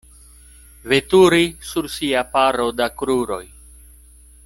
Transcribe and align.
Veturi 0.93 1.45
sur 1.73 1.89
sia 1.99 2.25
paro 2.37 2.67
da 2.81 2.89
kruroj. 3.03 3.43